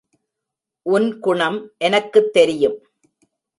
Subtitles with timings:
[0.81, 2.77] உன் குணம் எனக்குத் தெரியும்.